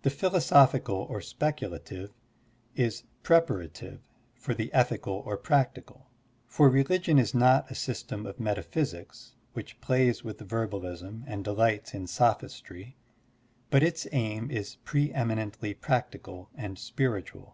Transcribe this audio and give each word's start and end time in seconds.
The 0.00 0.08
philosophical 0.08 0.96
or 1.10 1.20
speculative 1.20 2.14
is 2.74 3.02
preparative 3.22 4.00
for 4.34 4.54
the 4.54 4.72
ethical 4.72 5.16
or 5.26 5.36
practical, 5.36 6.08
for 6.46 6.70
religion 6.70 7.18
is 7.18 7.34
not 7.34 7.70
a 7.70 7.74
system 7.74 8.24
of 8.24 8.40
metaphysics 8.40 9.34
which 9.52 9.78
plays 9.82 10.24
with 10.24 10.38
verbalism 10.40 11.24
and 11.26 11.44
delights 11.44 11.92
in 11.92 12.06
sophistry, 12.06 12.96
but 13.68 13.82
its 13.82 14.06
aim 14.12 14.50
is 14.50 14.76
pre 14.84 15.12
eminently 15.12 15.74
practical 15.74 16.48
and 16.54 16.78
spir 16.78 17.20
itual. 17.20 17.52